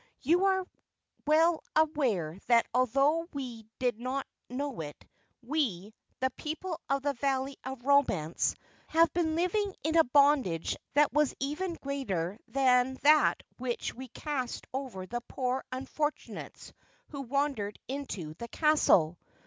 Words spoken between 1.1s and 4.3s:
well aware that although we did not